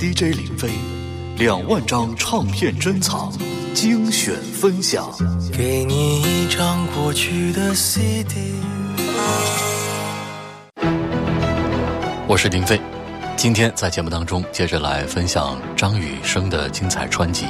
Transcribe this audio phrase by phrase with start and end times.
[0.00, 0.70] DJ 林飞，
[1.36, 3.30] 两万张唱片珍藏，
[3.74, 5.10] 精选分享。
[5.52, 8.54] 给你一张过去的 CD。
[12.26, 12.80] 我是林飞，
[13.36, 17.44] 今天在节目当中接着来分享张雨生的精彩专辑。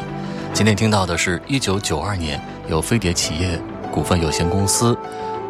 [0.53, 3.57] 今天听到的是一九九二年由飞碟企业
[3.93, 4.99] 股份有限公司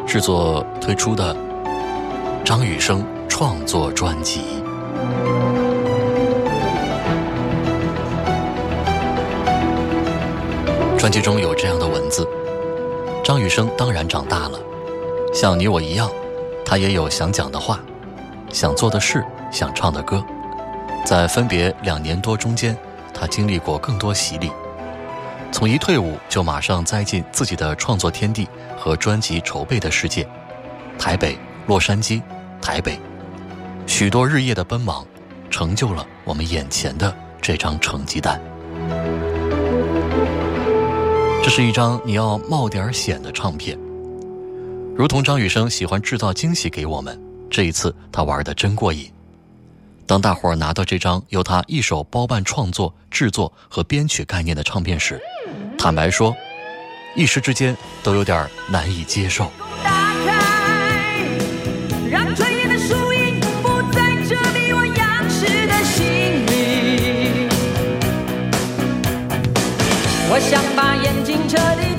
[0.05, 1.35] 制作推出的
[2.45, 4.41] 张雨生创作专辑。
[11.01, 12.27] 专辑中有这样的文字：
[13.23, 14.59] 张雨生当然长大了，
[15.33, 16.07] 像你我一样，
[16.63, 17.79] 他也有想讲的话，
[18.51, 20.23] 想做的事，想唱的歌。
[21.03, 22.77] 在分别两年多中间，
[23.15, 24.51] 他经历过更多洗礼。
[25.51, 30.27] 从一退伍就马上栽进自己的创作天地和专辑筹备的世界，
[30.99, 32.21] 台北、洛杉矶、
[32.61, 32.99] 台北，
[33.87, 35.03] 许多日夜的奔忙，
[35.49, 38.39] 成就了我们眼前的这张成绩单。
[41.43, 43.77] 这是一张你要冒点险的唱片，
[44.95, 49.11] 如同张雨生喜欢制造惊喜给我们，这一次他玩的真过瘾。
[50.05, 55.19] 当大伙儿拿到这张由他一手包办创作、制作和编曲概念的唱片时，
[55.77, 56.35] 坦白说，
[57.15, 59.51] 一时之间都有点难以接受。
[70.33, 70.70] 我想把眼睛彻底擦
[71.51, 71.90] Charlie.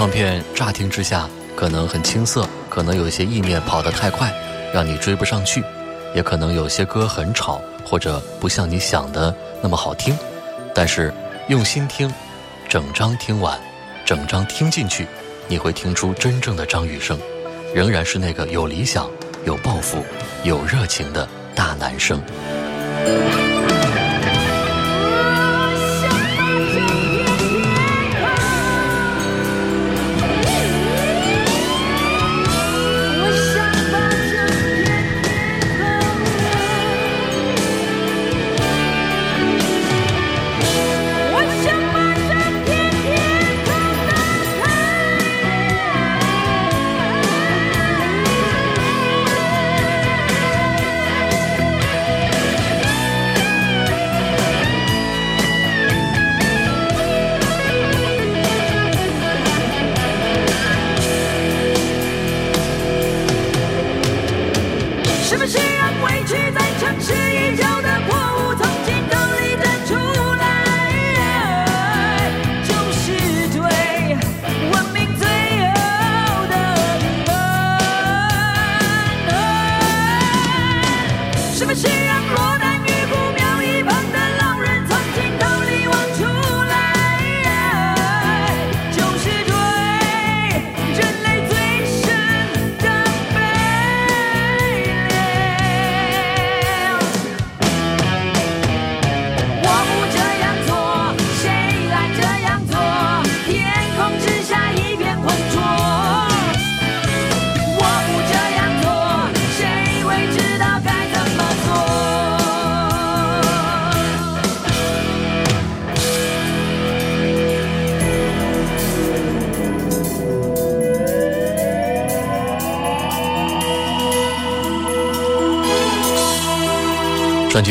[0.00, 4.32] 唱片乍听之下可能很青涩，可能有些意念跑得太快，
[4.72, 5.60] 让你追不上去；
[6.14, 10.16] 也可能有些歌很吵，或者不像你想的那么好听。
[10.74, 11.12] 但是
[11.48, 12.10] 用心听，
[12.66, 13.60] 整张听完，
[14.06, 15.06] 整张听进去，
[15.46, 17.18] 你会听出真正的张雨生，
[17.74, 19.06] 仍然是那个有理想、
[19.44, 20.02] 有抱负、
[20.44, 22.18] 有热情的大男生。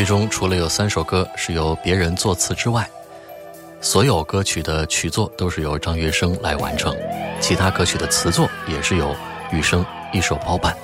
[0.00, 2.88] 辑中除了有三首歌是由别人作词之外，
[3.82, 6.96] 所有歌曲的曲作都是由张月生来完成，
[7.38, 9.14] 其他歌曲的词作也是由
[9.52, 10.74] 雨生一手包办。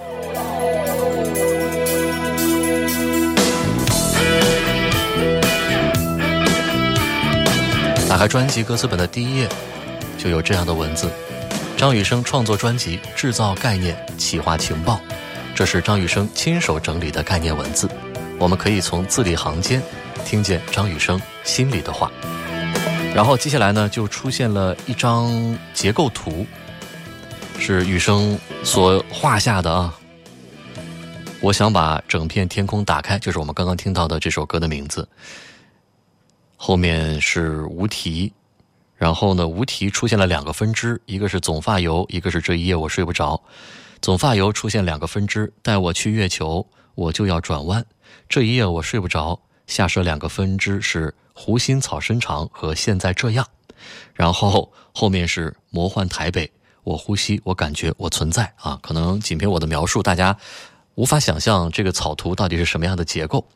[8.07, 9.49] 打开专辑歌词本的第一页，
[10.19, 11.09] 就有这样的文字：
[11.75, 15.01] 张雨生创作专辑，制造概念，企划情报。
[15.55, 17.89] 这是张雨生亲手整理的概念文字，
[18.39, 19.83] 我们可以从字里行间
[20.25, 22.11] 听见张雨生心里的话。
[23.15, 26.47] 然后接下来呢，就出现了一张结构图，
[27.59, 29.99] 是雨生所画下的啊。
[31.41, 35.09] 我想把整片天空打开，就是我们刚刚听到的这首歌的名字。
[36.57, 38.33] 后面是无题，
[38.97, 43.41] 然后呢，无题出现了两个分支，一个是总发油，一个是这一夜我睡不着。
[44.03, 46.67] 总发油出现两个分支，带我去月球，
[46.97, 47.87] 我就要转弯。
[48.29, 53.47] 这一夜我睡不着，下设两个分支是湖心草伸长和现在这样。
[54.13, 56.51] 然后后面是魔幻台北，
[56.83, 58.77] 我呼吸，我感觉我存在啊。
[58.83, 60.37] 可能仅凭我的描述，大家。
[60.97, 63.47] 无法想象这个草图到底是什么样的结构。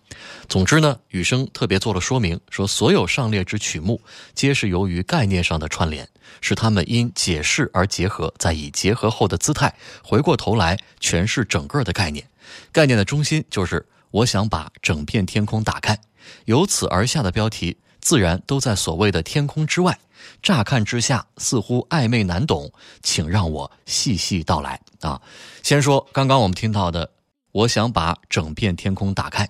[0.47, 3.99] 总之呢，雨生特别做了说明，说所有上列之曲目
[4.35, 6.07] 皆是由于概念上的串联，
[6.43, 12.30] 是他们因解释而结合，再以结合后的姿态回过头来诠释整个的概念。
[12.73, 15.99] 概念的中心就是我想把整片天空打开，
[16.45, 19.99] 由此而下的标题自然都在所谓的天空之外。
[20.43, 22.71] 乍看之下似乎暧昧难懂，
[23.03, 25.21] 请让我细细道来啊。
[25.63, 27.11] 先说刚刚我们听到的。
[27.53, 29.49] 我想把整片天空打开，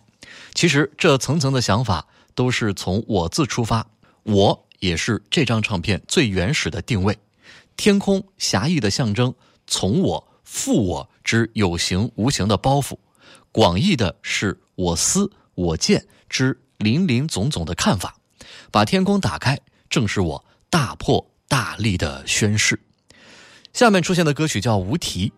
[0.55, 3.87] 其实这层层的想法都是从我字出发，
[4.23, 7.19] 我也是这张唱片最原始的定位。
[7.76, 9.35] 天空狭义的象征，
[9.67, 12.99] 从我负我之有形无形的包袱；
[13.52, 18.17] 广义的是我思我见之林林总总的看法。
[18.73, 19.56] 把天空打开，
[19.88, 22.79] 正是我大破大立的宣誓。
[23.73, 25.29] 下面出现的歌曲叫《无题》，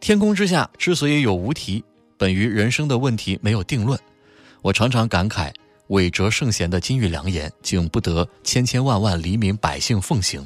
[0.00, 1.84] 天空之下之所以有无题。
[2.18, 3.98] 本于人生的问题没有定论，
[4.62, 5.54] 我常常感慨，
[5.86, 10.44] 伟哲圣贤的金玉良言，竟不得千千万万黎民百姓奉行。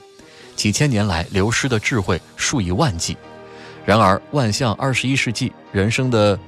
[0.55, 3.17] 几千年来流失的智慧数以万计，
[3.85, 6.39] 然而万象二十一世纪人生的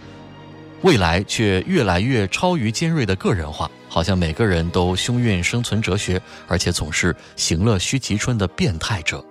[0.82, 9.24] 未来却越来越超于尖锐的个人化，好像每个人都胸蕴生存哲学，而且总是行乐须及春的变态者。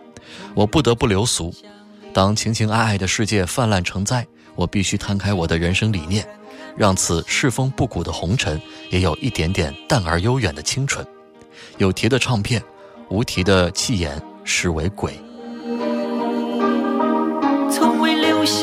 [0.53, 1.53] 我不得不留俗，
[2.13, 4.25] 当情情爱爱的世界泛滥成灾。
[4.55, 6.25] 我必须摊开我的人生理念，
[6.77, 8.59] 让此世风不古的红尘
[8.89, 11.05] 也有一点点淡而悠远的清纯。
[11.77, 12.63] 有题的唱片，
[13.09, 15.13] 无题的气焰，实为鬼。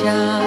[0.05, 0.42] 未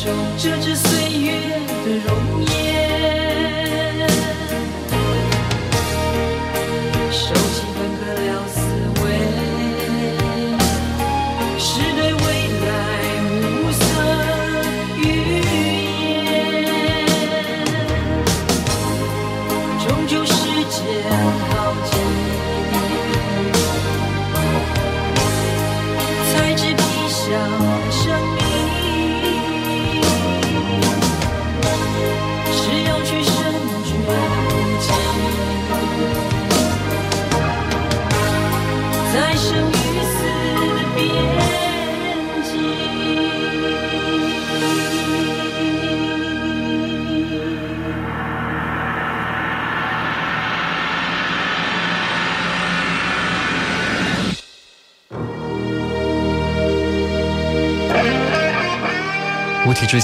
[0.00, 1.40] 守着这岁月
[1.84, 2.57] 的容颜，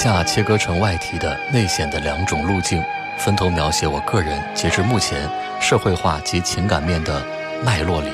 [0.05, 2.85] 下切割成外题的内显的两种路径，
[3.17, 5.27] 分头描写我个人截至目前
[5.63, 7.25] 社会化及情感面的
[7.65, 8.11] 脉络里。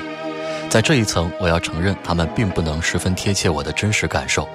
[0.68, 4.49] 在这一层，我要承认，他们并不能十分贴切我的真实感受。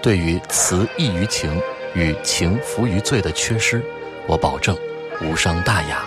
[0.00, 1.60] 对于词溢于情
[1.92, 3.84] 与情浮于醉的缺失，
[4.26, 4.74] 我保证，
[5.20, 6.02] 无伤大雅。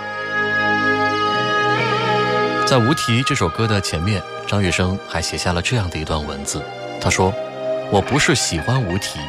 [2.66, 6.64] 在《无题》这首歌的前面，张雨生还写下了这样的一段文字。
[7.00, 7.32] 他说
[7.94, 9.20] ：“我不是喜欢无题，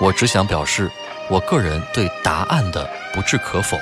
[0.00, 0.90] 我只想表示
[1.28, 3.78] 我个人对答案的不置可否。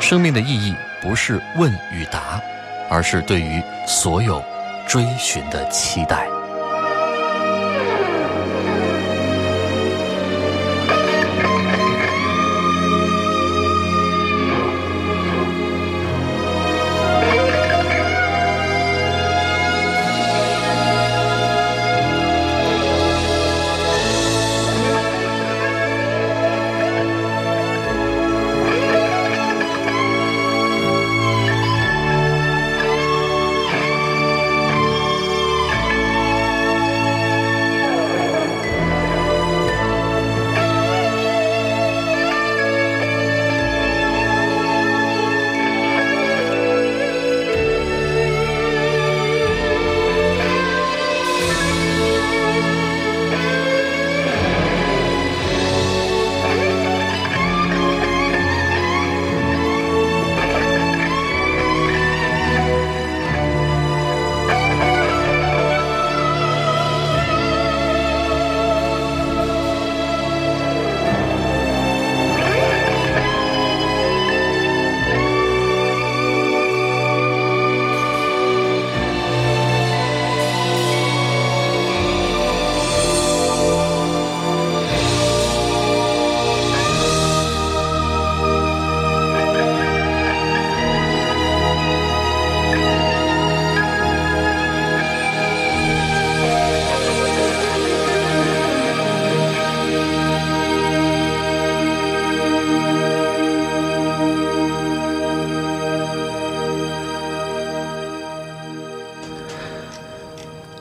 [0.00, 2.40] 生命的意义不是问与答，
[2.88, 4.42] 而是对于所有
[4.86, 6.26] 追寻的期待。”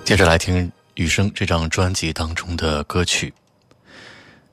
[0.07, 3.33] 接着来听雨生这张专辑当中的歌曲。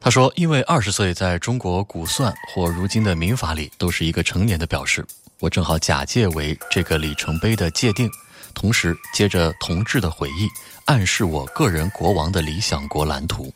[0.00, 5.06] 他说：“因为二十岁在中国古算或如今的民法里都是一个成年的表示，
[5.38, 8.11] 我正好假借为这个里程碑的界定，
[8.52, 10.49] 同时接着同志的回忆，
[10.87, 13.54] 暗示我个人国王的理想国蓝图。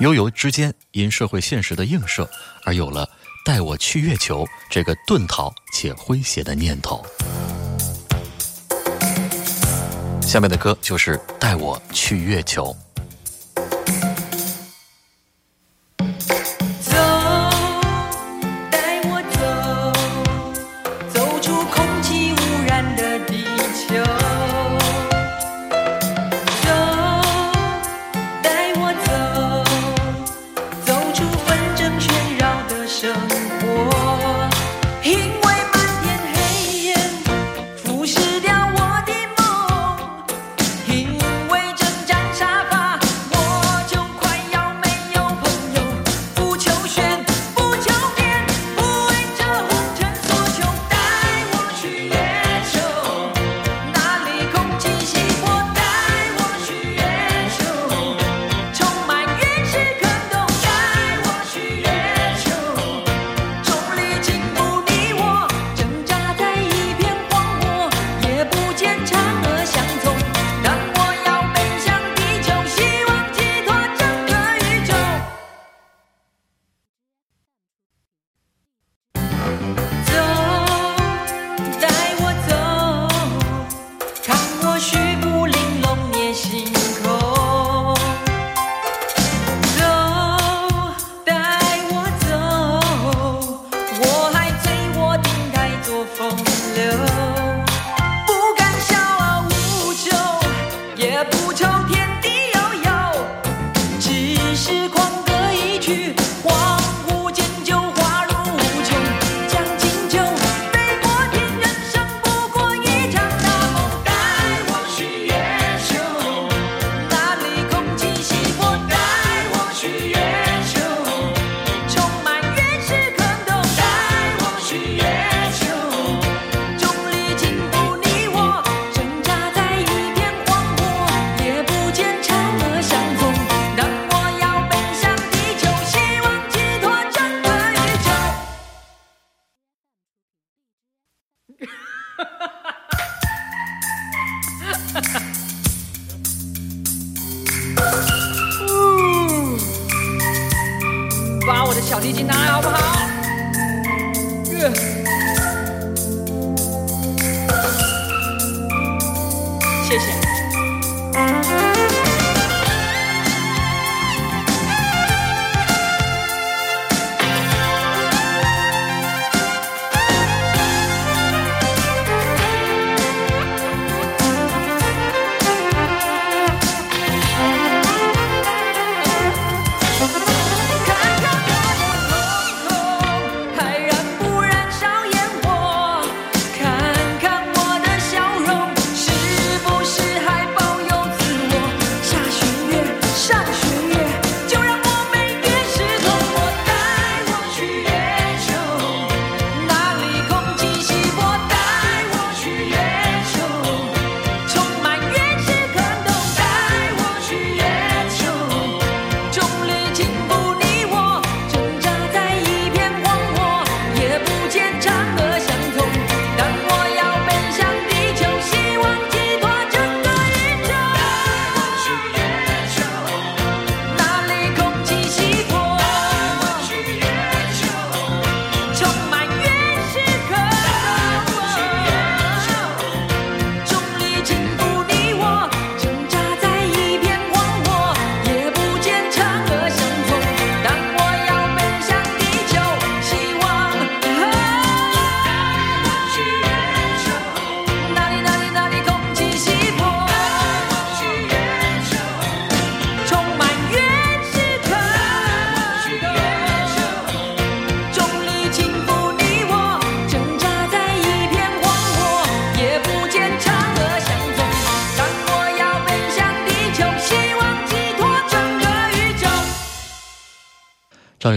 [0.00, 2.28] 悠游之间，因社会现实的映射，
[2.64, 3.08] 而有了
[3.46, 7.02] 带我去月球这个遁逃且诙谐的念头。”
[10.34, 12.76] 下面的歌就是《带我去月球》。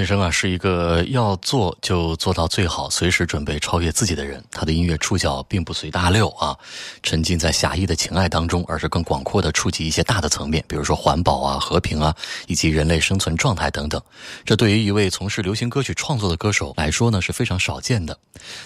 [0.07, 4.43] 生啊，是一个要做就做到最好，随时准备超越自己的人。
[4.49, 6.57] 他的音乐触角并不随大流啊，
[7.03, 12.15] 沉浸在狭义的情爱当中，而是更广阔的触及一些大的层面，比如说环保啊、和平啊，
[12.47, 14.01] 以及人类生存状态等等。
[14.45, 18.17] 这对于一位从事流行歌曲创作的歌手来说呢，是非常少见的。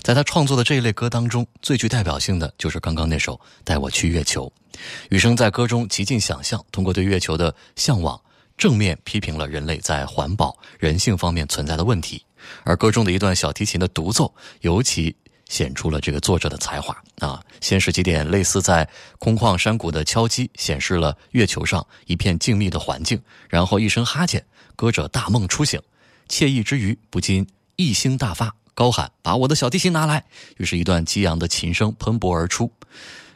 [0.04, 4.46] 在他创作的这一类歌当中，最具代表性的就是刚刚那首《带我去月球》。
[5.10, 8.20] 雨生在歌中极尽想象，通过对月球的向往。
[8.62, 12.24] 正面批评了人类在环保、人性方面存在的问题，
[12.64, 15.16] 而歌中的一段小提琴的独奏，尤其
[15.50, 17.44] 显出了这个作者的才华啊！
[17.60, 23.20] 先是几点类似在空旷山谷的敲击，显示了月球上一片静谧的环境，
[23.50, 24.46] 然后一声哈欠，
[24.76, 25.82] 歌者大梦初醒，
[26.30, 27.48] 惬意之余不禁
[27.78, 30.24] 一兴大发，高喊：“把我的小提琴拿来！”
[30.58, 32.72] 于是，一段激昂的琴声喷薄而出。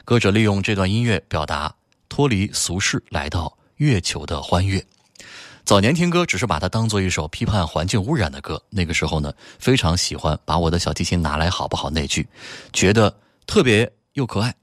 [0.04, 1.74] 歌者利用这段音乐表达
[2.08, 4.86] 脱离俗世，来到月球的欢悦。
[5.66, 12.28] 早年听歌只是把它当做一首批判环境污染的歌，那个时候呢，非常喜欢把我的小提琴拿来好不好那句，
[12.72, 13.16] 觉得
[13.48, 14.54] 特别又可爱。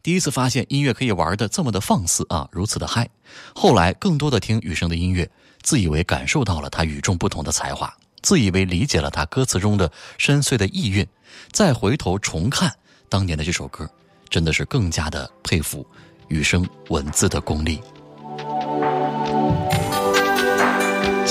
[0.00, 3.10] 第一次发现音乐可以玩的这么的放肆啊，如此的嗨。
[3.52, 5.28] 后来更多的听雨生的音乐，
[5.60, 11.04] 自以为感受到了他与众不同的才华，自以为理解了他歌词中的深邃的意蕴，
[11.50, 12.72] 再回头重看
[13.08, 13.90] 当年的这首歌，
[14.30, 15.84] 真的是更加的佩服
[16.28, 17.80] 雨生文字的功力。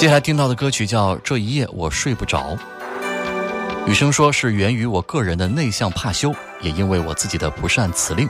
[0.04, 2.58] 接下来听到的歌曲叫《这一夜我睡不着》。
[3.88, 8.28] 雨生说是源于我个人的内向怕羞，也因为我自己的不善辞令。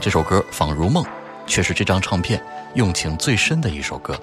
[0.00, 1.04] 这首歌仿如梦，
[1.46, 4.18] 却是这张唱片用情最深的一首歌。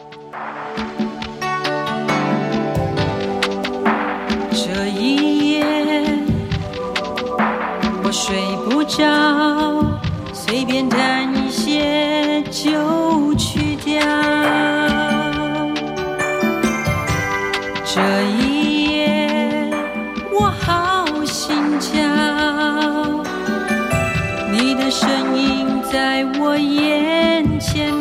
[4.51, 5.63] 这一夜
[8.03, 8.35] 我睡
[8.67, 10.01] 不着，
[10.33, 13.35] 随便弹一些就
[17.97, 19.71] 这一夜
[20.31, 21.89] 我好心焦，
[24.51, 27.91] 你的身影在我眼前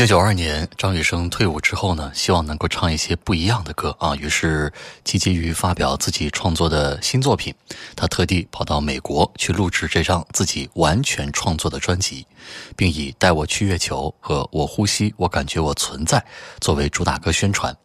[0.00, 4.72] 九九二年，张雨生退伍之后呢，希望能够唱一些不一样的歌啊，于是
[5.04, 7.54] 积极于发表自己创作的新作品。
[7.94, 12.26] 他特地跑到美国去录制这张自己完全创作的专辑，
[12.74, 16.16] 并以《带我去月球》和《我呼吸，我感觉我存在》
[16.62, 17.76] 作为主打歌宣传。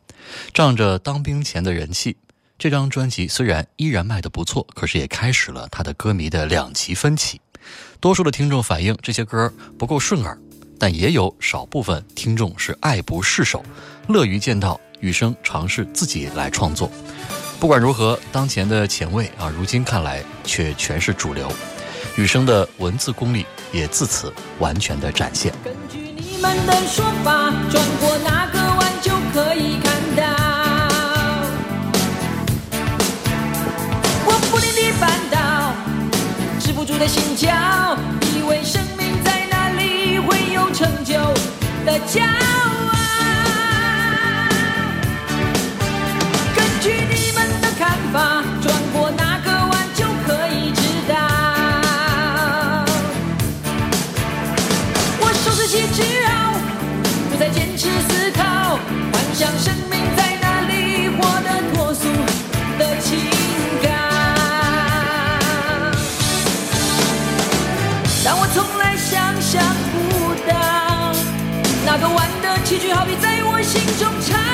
[0.54, 2.15] 仗着当兵前的人气，
[2.58, 7.41] 这张专辑虽然依然卖得不错，可是也开始了他的歌迷的两极分歧。
[7.99, 10.39] 多数的听众反映这些歌不够顺耳。
[10.80, 13.64] 但也有少部分听众是爱不释手，
[14.08, 16.90] 乐于见到雨生尝试自己来创作。
[17.60, 21.52] 不管如何，当前的前卫啊，如今看来却全是主流。
[22.18, 25.54] 雨生的文字功力也自此完全的展现。
[25.64, 30.24] 根据你们的说法，转过那个弯就可以看到。
[34.28, 35.74] 我不停地绊倒，
[36.60, 37.98] 止不住的心跳，
[40.86, 41.15] 成就
[41.84, 42.45] 的家。
[72.65, 74.45] 崎岖，好比在我心中唱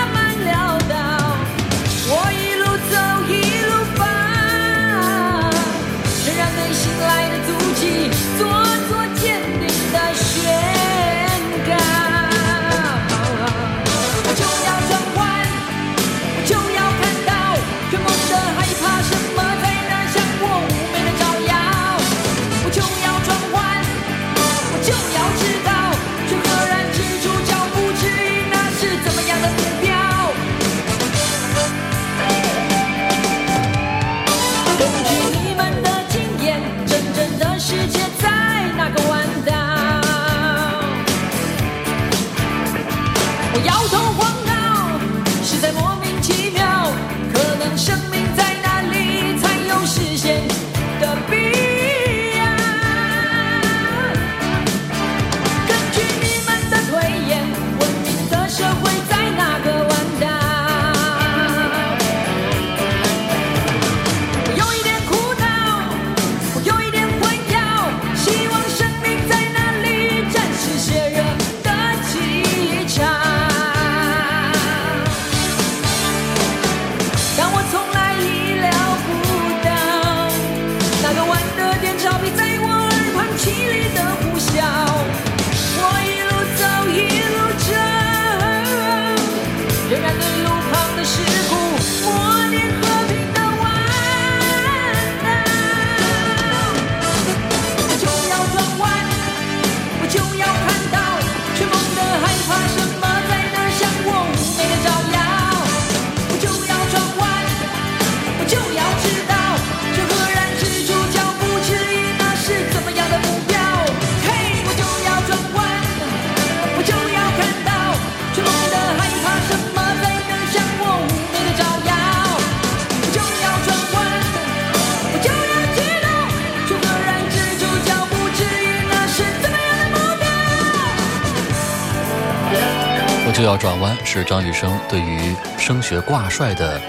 [133.52, 136.80] 要转弯，是张雨生对于升学挂帅的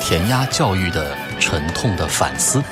[0.00, 2.62] 填鸭教育的沉痛的反思。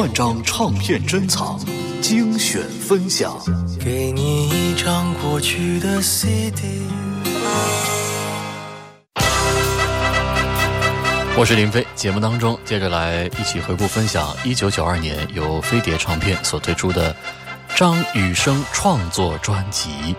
[0.00, 1.60] 万张唱片珍藏，
[2.00, 3.36] 精选分享。
[3.84, 6.62] 给你一张过去的 CD。
[11.36, 17.14] 我是林飞，节目当中接着来一起回顾分享一九九二年由飞碟唱片所推出的
[17.76, 20.16] 张雨生创作专辑。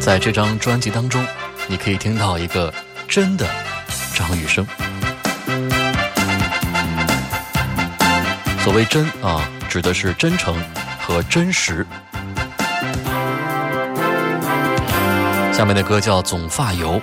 [0.00, 1.22] 在这张专辑当中，
[1.66, 2.72] 你可以听到一个
[3.06, 3.46] 真的
[4.14, 4.66] 张雨生。
[8.62, 10.56] 所谓真啊，指的是真诚
[11.00, 11.84] 和真实。
[15.52, 17.00] 下面的歌叫《总发油》。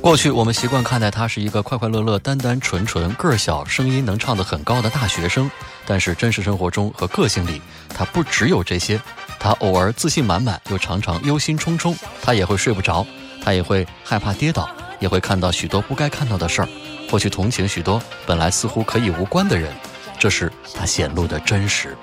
[0.00, 5.50] 过去我们习惯看待他是一个快快乐乐、单单纯纯、个小、声音能唱得很高的大学生，
[5.84, 9.00] 但是真实生活中和个性里，他不只有这些。
[9.40, 13.04] 他偶尔自信满满，又常常忧心忡忡，他也会睡不着。
[13.44, 14.66] 他也会害怕跌倒，
[14.98, 16.68] 也会看到许多不该看到的事儿，
[17.10, 19.70] 或去同情许多本来似乎可以无关的人，
[20.18, 21.94] 这是他显露的真实。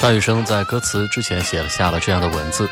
[0.00, 2.66] 张雨生在歌词之前写了下了这样的文字：“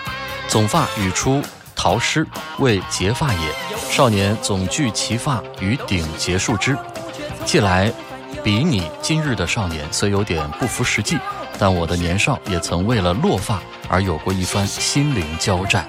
[0.48, 1.42] 总发语出
[1.76, 2.26] 陶诗，
[2.58, 3.52] 为结发也。
[3.90, 6.74] 少年总聚其发于顶结束之。
[7.44, 7.92] 既来
[8.42, 11.18] 比拟今日的少年，虽有点不符实际，
[11.58, 13.60] 但我的年少也曾为了落发
[13.90, 15.86] 而有过一番心灵交战。”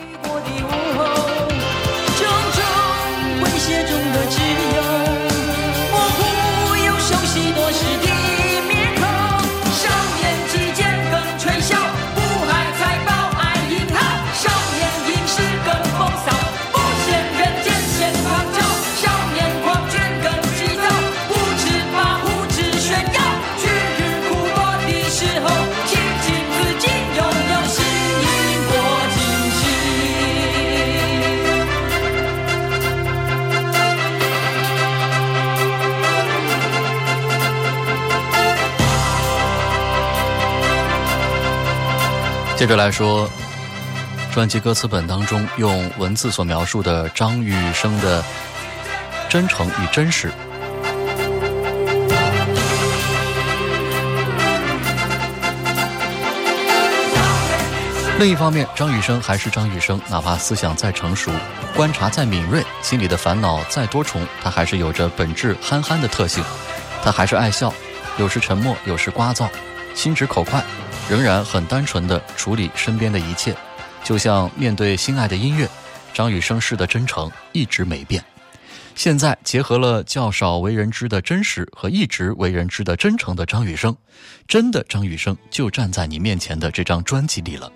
[42.59, 43.29] 接着来说，
[44.33, 48.21] 专辑歌词本当中用文字所描述的张雨生的
[49.29, 50.29] 真诚与真实。
[58.19, 61.31] 另一方面，张雨生还是张雨生，哪怕思想再成熟，
[61.73, 66.43] 观察再敏锐，心里的烦恼再多重，他还是有着本质憨憨的特性。
[67.01, 67.73] 他还是爱笑，
[68.17, 69.47] 有时沉默，有时聒噪，
[69.95, 70.61] 心直口快，
[71.09, 73.55] 仍然很单纯地处理身边的一切，
[74.03, 75.67] 就像面对心爱的音乐，
[76.13, 78.23] 张雨生式的真诚一直没变。
[78.93, 83.95] 现在结合了较少为人知的真实和一直为人知的真诚的张雨生，
[84.47, 87.71] 真的张雨生就站在你面前的这张专辑里了。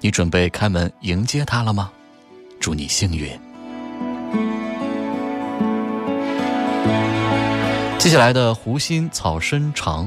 [0.00, 1.92] 你准备开门迎接他了吗？
[2.58, 3.28] 祝你幸运。
[7.98, 10.04] 接下来的《湖心草深长》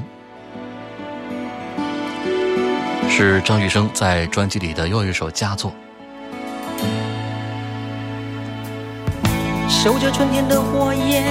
[3.08, 5.72] 是张雨生在专辑里的又一首佳作。
[9.68, 11.24] 守着春天的火焰，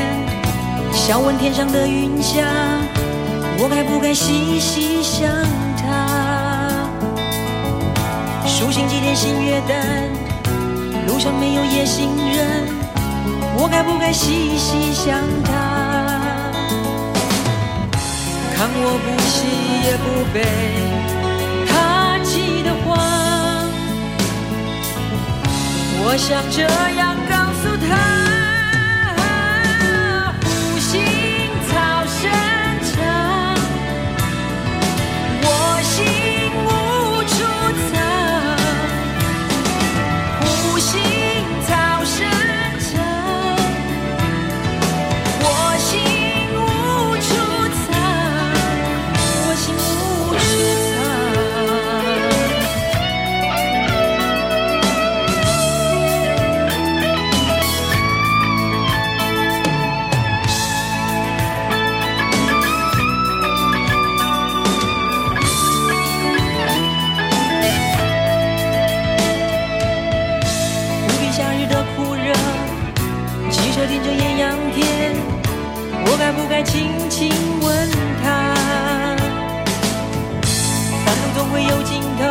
[0.91, 2.43] 笑问天上的云霞，
[3.59, 5.29] 我该不该细细想
[5.77, 6.88] 他？
[8.47, 9.85] 数星几点星月淡，
[11.07, 12.67] 路上没有夜行人，
[13.57, 15.51] 我该不该细细想他？
[18.55, 19.45] 看我不喜
[19.83, 20.39] 也不悲，
[26.07, 27.24] 我想这样
[73.96, 75.15] 趁着艳阳天，
[76.06, 77.31] 我该不该轻轻
[77.62, 77.89] 问
[78.21, 78.54] 她？
[81.06, 82.27] 烦恼总会有尽头，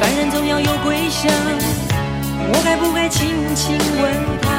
[0.00, 1.30] 凡人总要有归乡。
[2.52, 4.12] 我该不该轻轻问
[4.42, 4.50] 她？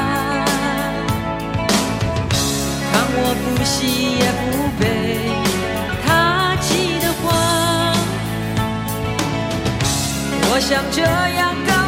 [2.94, 4.42] 看我不喜也不
[4.80, 4.86] 悲，
[6.06, 7.28] 他气得慌。
[10.50, 11.83] 我想这样告。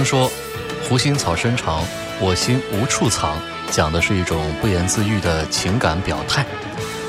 [0.00, 0.32] 生说
[0.88, 1.84] ：“湖心草深长，
[2.20, 3.38] 我心无处藏。”
[3.70, 6.44] 讲的是一种不言自喻的情感表态，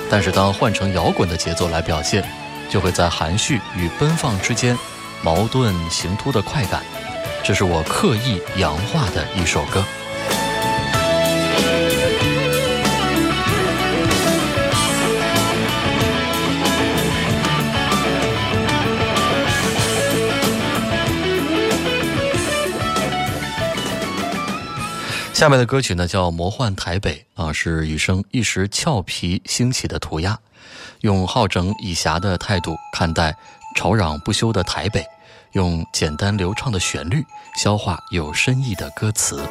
[0.09, 2.21] 但是当换成摇滚的节奏来表现，
[2.69, 4.77] 就会在含蓄与奔放之间
[5.23, 6.83] 矛盾形突的快感。
[7.43, 9.81] 这是我刻意洋化的一首歌。
[25.41, 30.37] 下面的歌曲呢叫《魔幻台北》啊，是雨生一时俏皮兴起的涂鸦，
[30.99, 33.35] 用好整以暇的态度看待
[33.75, 35.03] 吵嚷不休的台北，
[35.53, 37.25] 用简单流畅的旋律
[37.57, 39.43] 消化有深意的歌词。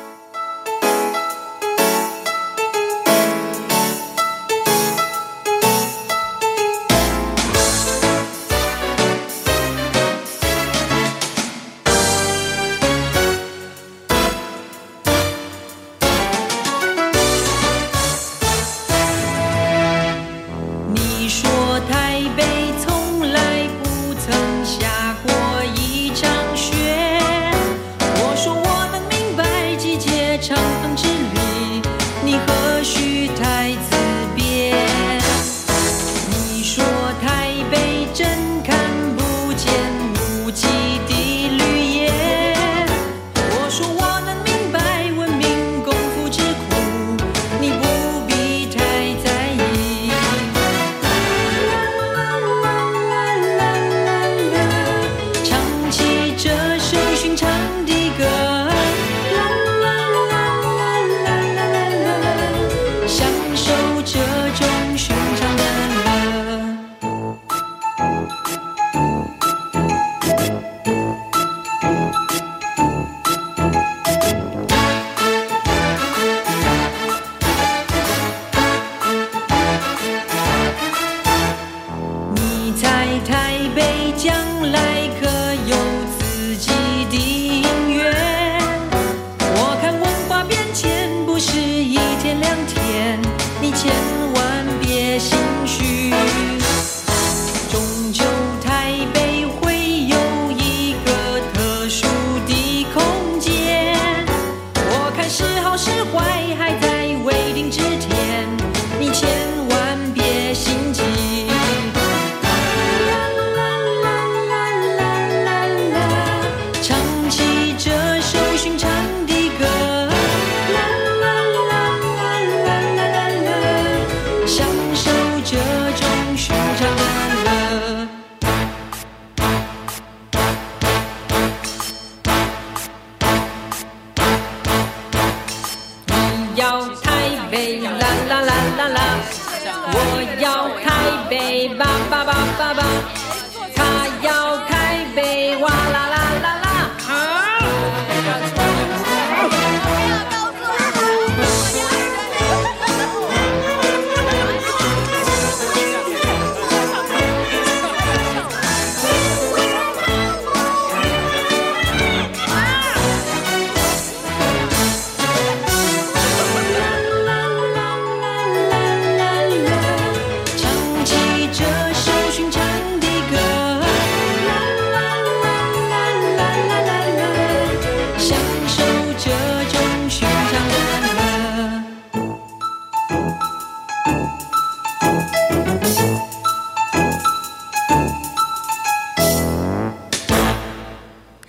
[139.62, 142.82] 我要台北吧吧吧吧吧，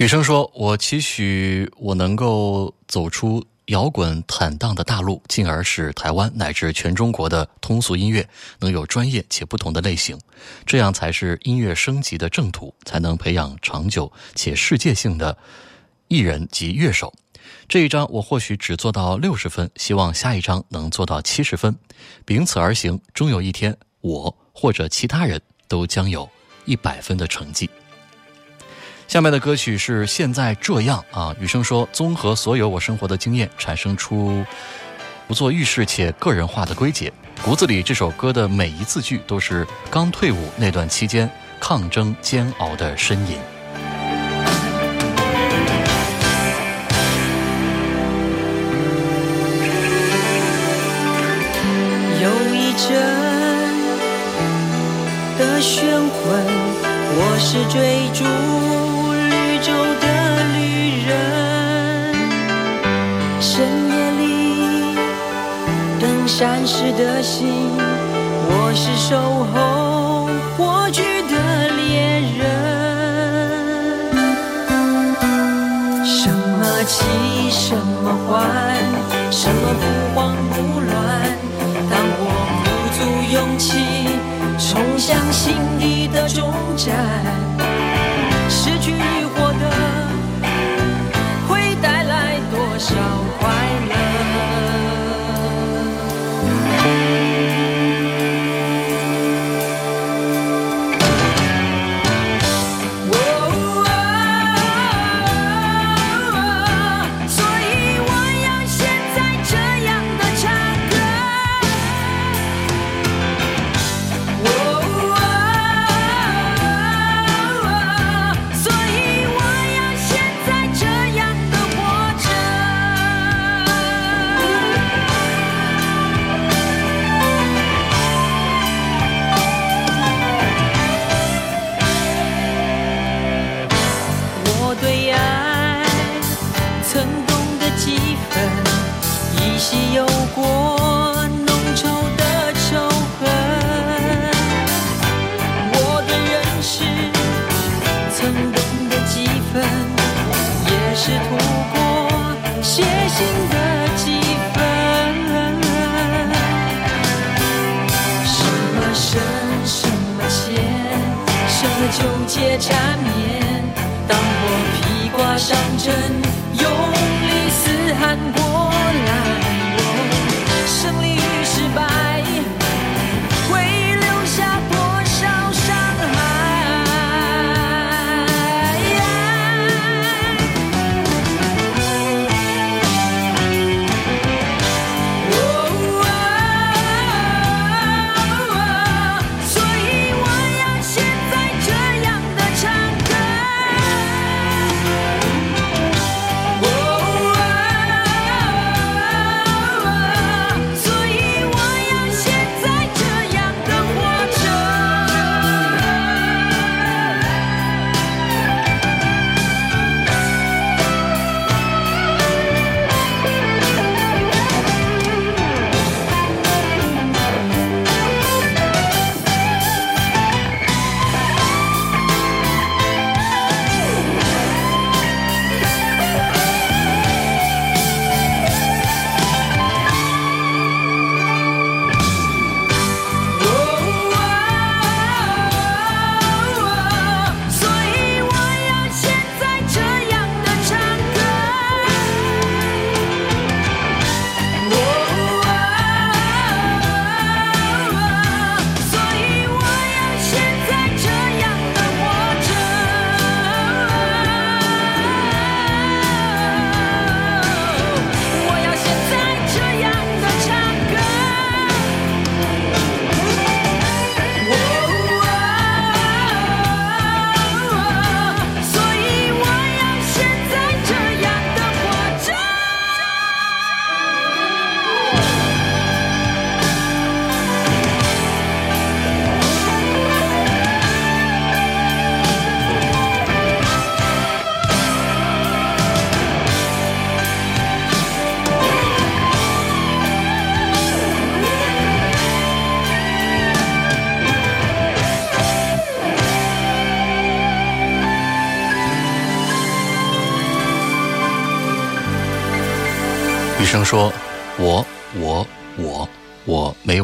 [0.02, 8.28] 雨生说：“我期许我能够走出摇滚坦荡的大陆，进而使台湾乃至全中国的通俗音乐
[8.58, 10.20] 能有专业且不同的类型，
[10.66, 15.38] 这样才是音乐升级的正途，才能培养长久且世界性的
[16.08, 17.14] 艺人及乐手。
[17.70, 21.76] 这一章我或许只做到六十分，希望下一章能做到七十分。
[22.26, 26.28] 秉此而行，终有一天，我或者其他人都将有
[26.66, 27.70] 一百分的成绩。”
[29.12, 34.41] 下面的歌曲是现在这样啊，雨生说，综合所有我生活的经验，产生出
[35.28, 37.12] 不做预示且个人化的归结。
[37.43, 43.38] 骨子里这首歌的每一字句都是刚退伍那段期间抗争煎熬的呻吟。
[52.22, 52.95] 有一阵
[55.38, 56.45] 的眩昏，
[57.14, 58.24] 我是追逐
[59.62, 60.05] 绿洲的
[60.53, 61.12] 旅人。
[63.39, 64.26] 深夜里
[65.99, 67.70] 等闪失的星，
[68.49, 71.36] 我是守候火炬的
[71.78, 72.41] 猎人。
[76.03, 77.05] 什么起，
[77.51, 78.34] 什么还，
[79.30, 79.86] 什么不
[80.16, 80.91] 慌不乱。
[81.88, 82.20] 当我
[82.66, 82.99] 鼓足
[83.32, 83.70] 勇气
[84.57, 86.89] 冲向心底的终站，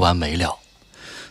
[0.07, 0.57] 完没了。”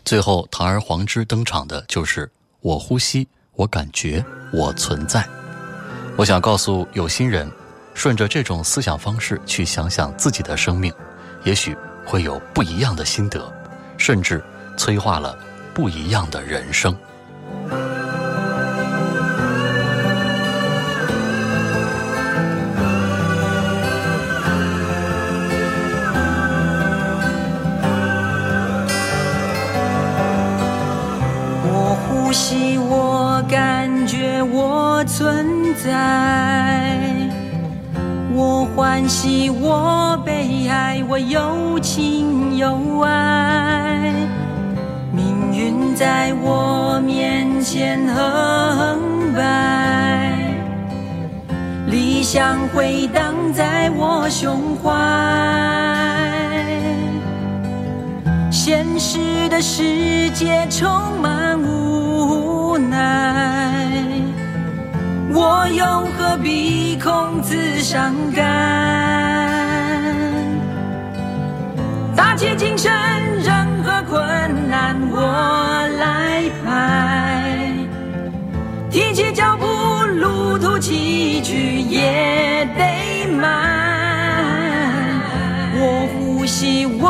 [0.04, 5.26] 最后，堂而皇之登场的就是“我呼吸，我感觉，我存在”。
[6.16, 7.50] 我想告诉有心人，
[7.94, 10.92] 顺着这种思想方式去想想自己的生命，
[11.44, 13.52] 也许会有不一样的心得，
[13.98, 14.42] 甚至
[14.76, 15.36] 催化了
[15.74, 16.96] 不一样的人生。
[35.16, 37.00] 存在。
[38.34, 44.12] 我欢喜，我悲哀，我有情有爱。
[45.14, 50.36] 命运在我面前横摆，
[51.86, 54.92] 理想回荡在我胸怀。
[58.50, 63.80] 现实的世界充满无奈，
[65.38, 65.84] 我又
[66.16, 68.42] 何必空自伤感？
[72.16, 72.90] 打起精神，
[73.44, 75.20] 任何困难我
[75.98, 77.52] 来排，
[78.90, 79.66] 提起脚步，
[80.06, 83.44] 路途崎岖也得迈。
[85.78, 87.04] 我呼吸，我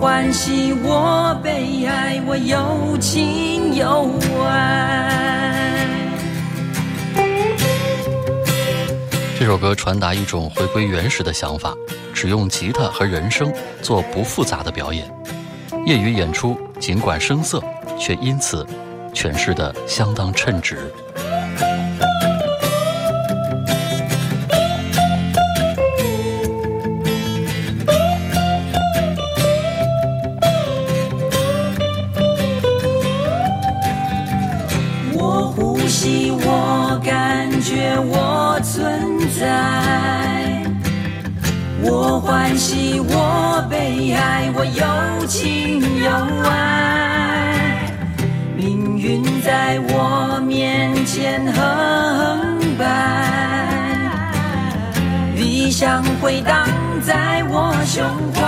[0.00, 4.10] 欢喜，我悲哀，我有情有
[4.46, 5.86] 爱。
[9.38, 11.74] 这首歌传达一种回归原始的想法，
[12.14, 15.06] 只用吉他和人声做不复杂的表演。
[15.84, 17.62] 业余演出尽管生涩，
[17.98, 18.66] 却因此
[19.12, 20.90] 诠释的相当称职。
[46.42, 46.48] 外。
[48.56, 52.84] 命运在我面前横摆，
[55.36, 56.68] 理想回荡
[57.02, 58.40] 在我胸怀。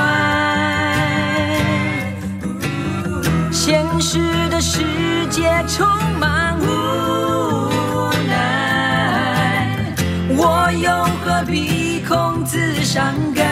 [3.51, 4.19] 现实
[4.51, 4.83] 的世
[5.31, 5.87] 界充
[6.19, 9.95] 满无奈，
[10.37, 10.91] 我又
[11.25, 13.52] 何必空自伤感？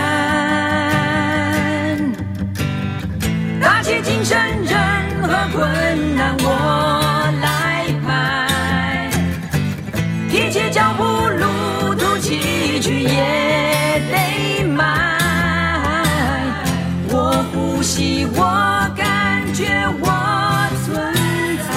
[4.30, 4.78] 打起精神，任
[5.22, 6.48] 何困难我
[7.42, 8.08] 来排，
[10.30, 11.44] 一切脚步路
[11.96, 14.84] 途崎岖也得迈。
[17.08, 18.38] 我呼吸，我
[18.96, 19.66] 感觉，
[20.00, 20.06] 我
[20.84, 21.12] 存
[21.68, 21.70] 在。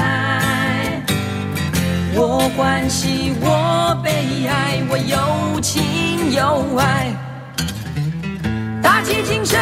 [2.16, 7.12] 我欢喜，我悲哀，我有情有爱。
[8.84, 9.60] 打起精神，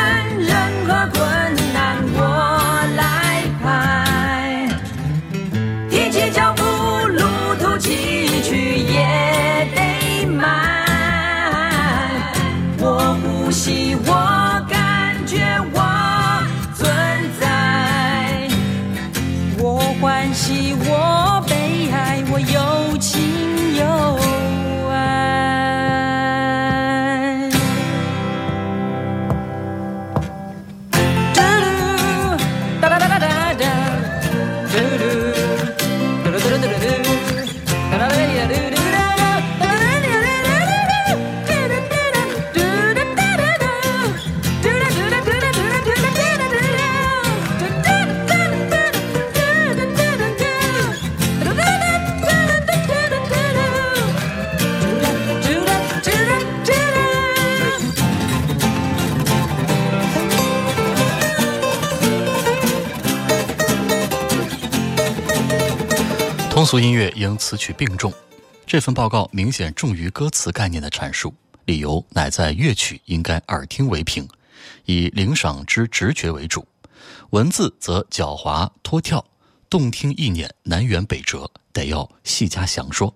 [66.62, 68.14] 通俗音乐应词曲并重，
[68.68, 71.34] 这份报告明显重于歌词概念的阐述，
[71.66, 74.30] 理由乃在乐曲应该耳听为凭，
[74.86, 76.62] 以领赏之直觉为主；
[77.32, 79.26] 文字则狡猾脱跳，
[79.72, 83.12] 动听意念南辕北辙，得要细加详说。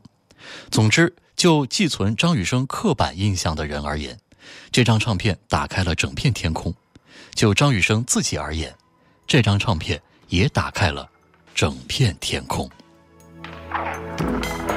[0.71, 4.17] 总之，就寄存张雨生刻板印象的人而言，
[4.71, 6.73] 这张唱片打开了整片天空；
[7.35, 8.75] 就张雨生自己而言，
[9.27, 11.07] 这张唱片也打开了
[11.53, 12.67] 整片天空。
[13.75, 14.74] Thank you.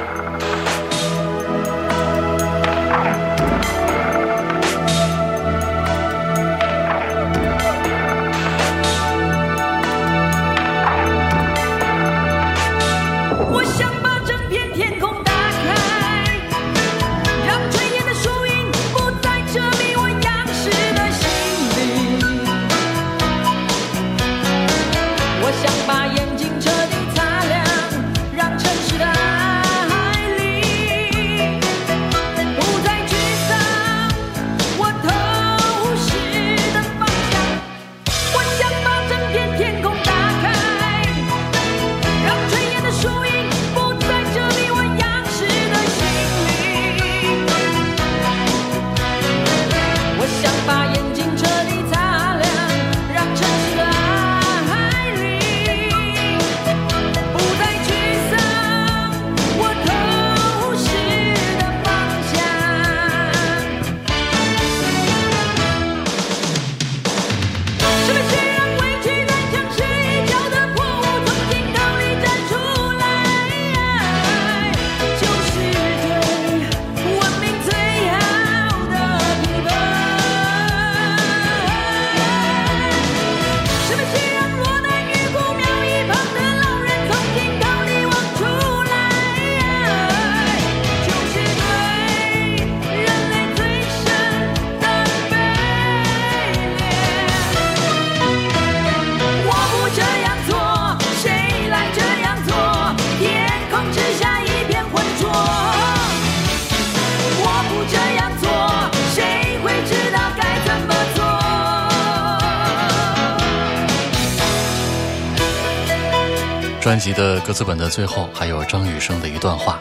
[117.18, 119.80] 的歌词本的最后还有张雨生的一段话，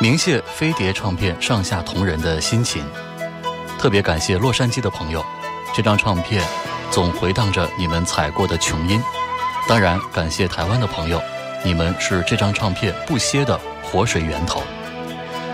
[0.00, 2.82] 鸣谢飞碟唱片上下同仁的辛勤，
[3.78, 5.22] 特别感谢洛杉矶的朋友，
[5.74, 6.42] 这张唱片
[6.90, 8.98] 总回荡着你们踩过的琼音，
[9.68, 11.20] 当然感谢台湾的朋友，
[11.62, 14.62] 你们是这张唱片不歇的活水源头。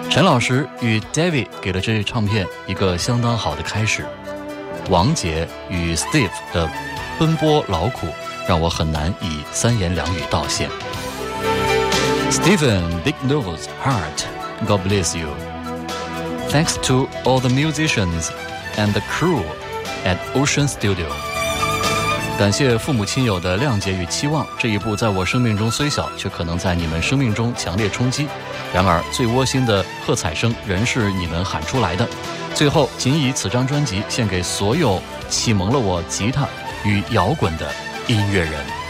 [0.08, 4.06] 陈老师与 David 给了这唱片一个相当好的开始，
[4.88, 6.70] 王杰与 Steve 的
[7.18, 8.06] 奔波劳苦，
[8.48, 10.68] 让我很难以三言两语道谢。
[12.30, 14.24] Stephen Big Nose Heart,
[14.66, 15.28] God bless you.
[16.48, 18.30] Thanks to all the musicians
[18.76, 19.42] and the crew
[20.04, 21.06] at Ocean Studio.
[22.38, 24.46] 感谢父母亲友的谅解与期望。
[24.58, 28.26] 这一步在我生命中虽小，却可能在你们生命中强烈冲击。
[28.72, 32.08] 然而，最窝心的喝彩声仍是你们喊出来的。
[32.54, 36.48] 最后，仅以此张专辑献给所有启蒙了我吉他
[36.84, 37.70] 与摇滚的
[38.08, 38.81] 音乐人。